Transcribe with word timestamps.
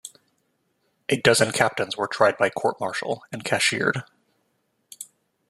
A 1.09 1.15
dozen 1.21 1.51
captains 1.51 1.95
were 1.95 2.07
tried 2.07 2.35
by 2.39 2.49
court-martial 2.49 3.21
and 3.31 3.43
cashiered. 3.45 4.03